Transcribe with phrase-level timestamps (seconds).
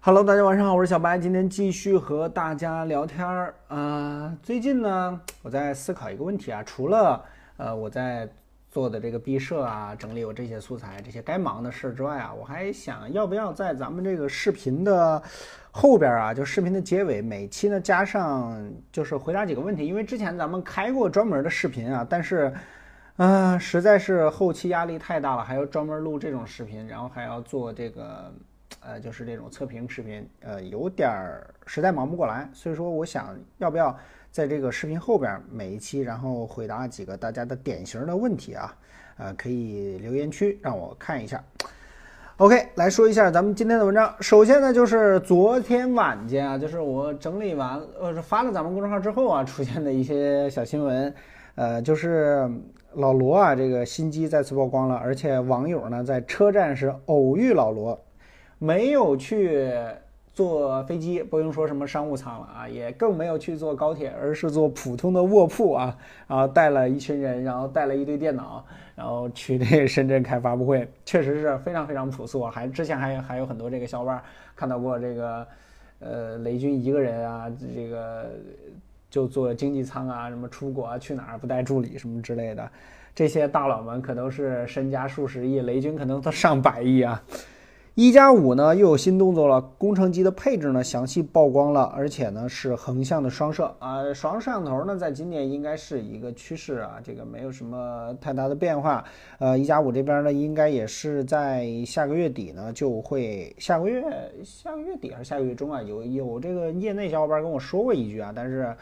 [0.00, 4.32] Hello，大家晚上好，我是小白，今天继续和大家聊天儿啊。
[4.44, 7.22] 最近呢，我在思考一个问题啊，除了
[7.56, 8.26] 呃我在
[8.70, 15.20] 做的这个毕设啊，整理我这些素材，这些该忙的事之外啊，我还想要不要在咱们这个视频的
[15.72, 18.56] 后边啊，就视频的结尾，每期呢加上
[18.92, 22.54] 就是回答几个问题，因为之前咱们开过专门的视频啊，但是。
[23.16, 28.32] 啊，实在是后期压力太大了，还要专门录这种视频，然后还要做这个，
[28.80, 32.48] 呃，就是这种测评视频，呃，有点儿实在忙不过来。
[32.52, 33.96] 所以说，我想要不要
[34.30, 38.76] 在这个视频后边每一期，然后回答几个大家的典型的问题啊？
[39.18, 41.42] 呃，可以留言区让我看一下。
[42.36, 44.14] OK，来说一下咱们今天的文章。
[44.20, 51.14] 首先呢，就是昨天晚间啊，就是我整理完，呃，发了咱们公众号之后啊，出现的一些小新闻，
[51.54, 52.50] 呃，就是。
[52.94, 57.96] 老罗啊，这个新机再次曝光了，而且网友呢在车站是偶遇老罗，
[58.58, 59.70] 没有去
[60.32, 65.96] 坐飞机，不用说什么商务舱了啊，也更没有去坐高铁，而是坐普通的卧铺啊，
[66.26, 72.44] 然后带了一群人，然后带了一堆电脑，然后去这深圳开发布会，确实是非常非常朴素。
[72.44, 74.22] 还之前还有还有很多这个小伙伴
[74.54, 75.46] 看到过这个，
[76.00, 78.26] 呃，雷军一个人啊，这个。
[79.10, 82.70] 就坐经济舱啊，什么出国啊，去哪儿不带助理什么之类的，
[83.14, 87.22] 这些大佬们可都是身家数十亿，雷军可能都上百亿啊。
[88.00, 99.04] 一加五呢又有新动作了，工程机的配置呢详细曝光了，而且呢是横向的双摄啊，双摄像头呢在今年应该是一个趋势啊，这个没有什么太大的变化。
[99.40, 104.00] 呃，一加五这边呢应该也是在下个月底呢就会，下个月
[104.44, 108.72] 下个月底还是下个月中啊，有有这个业内小伙伴跟我说过一句啊，但是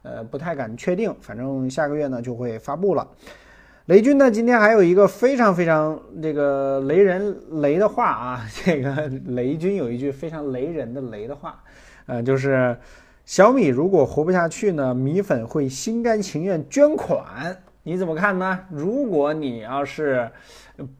[0.00, 3.06] 呃不太敢确定，反正下个月呢就会发布了。
[3.86, 11.60] 雷军呢，今天还有一个非常非常这个雷人雷的话啊，这个雷军有一句非常雷人的雷的话，
[12.06, 12.76] 呃，就是
[13.24, 18.56] 小米如果活不下去呢，米粉会心甘情愿捐款，你怎么看呢？
[18.70, 20.30] 如果你要是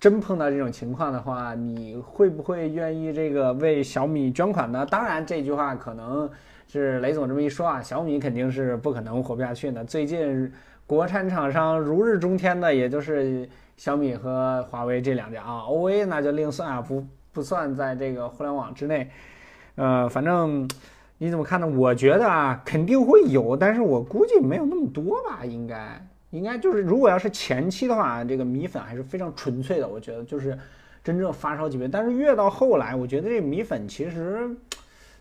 [0.00, 4.84] 真碰到这种情况的话，你会不会愿意这个为小米捐款呢？
[4.90, 6.28] 当然，这句话可能
[6.66, 9.84] 是雷总这么一说啊，小米肯定是不可能活不下去的。
[9.84, 10.52] 最近。
[10.86, 17.02] 国产厂商如日中天的，也就是小米和华为这两家啊，OA 那就另算啊，不
[17.32, 19.10] 不算在这个互联网之内。
[19.76, 20.68] 呃，反正
[21.16, 21.66] 你怎么看呢？
[21.66, 30.58] 我觉得啊，肯定会有，但是我估计没有那么多吧，应该应该就是如果要是前期的话，这个米粉还是非常纯粹的，我觉得就是
[31.02, 31.88] 真正发烧级别。
[31.88, 34.50] 但是越到后来，我觉得这米粉其实。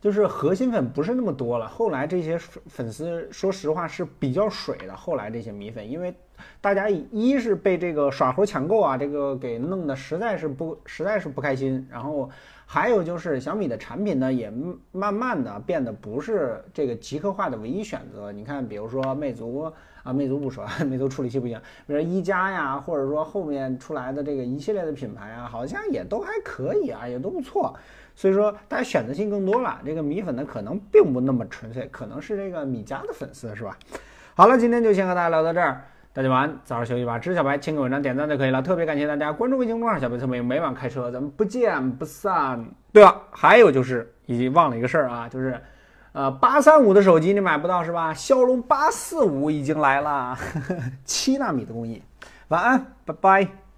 [0.00, 4.96] 就是核心粉不是那么多了，后来这些粉丝说实话是比较水的。
[4.96, 6.14] 后来这些米粉，因为
[6.60, 11.86] 大家一是被这个耍猴抢购啊，这个给弄得实在是不实在是不开心。
[11.90, 12.28] 然后
[12.66, 14.52] 还有就是小米的产品呢，也
[14.92, 18.30] 慢慢的变得不是这个极客化的唯一选择。
[18.30, 27.74] 你看，比如说魅族啊， 魅族不说，魅族处理器不行，比如说一加呀，或者说后面出来的这个一系列的品牌啊，好像也都还可以啊，也都不错。
[28.16, 29.80] 所以说，大家选择性更多了。
[29.84, 33.78] 这个米粉呢，可能并不那么纯粹，可能是这个米家的粉丝，是吧？
[34.34, 37.20] 好了，今天就先和大家聊到这儿，大家晚安，早点休息吧。
[37.20, 38.60] 支持小白，请给文章点赞就可以了。
[38.60, 42.64] 特别感谢大家关注微信公众号“小白特别每晚开车，咱们不见不散。
[42.92, 45.60] 对了，还有就是，已经忘了一个事儿啊，就是，
[46.10, 48.12] 呃，八三五的手机你买不到是吧？
[48.12, 50.36] 骁龙八四五已经来了，
[51.04, 52.02] 七纳米的工艺。
[52.48, 53.69] 晚安，拜拜。